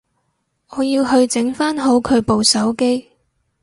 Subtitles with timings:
[0.69, 3.07] 我要去整返好佢部手機